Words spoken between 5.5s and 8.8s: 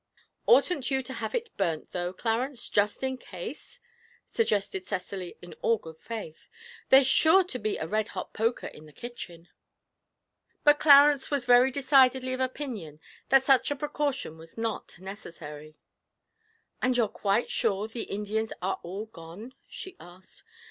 all good faith; 'there's sure to be a red hot poker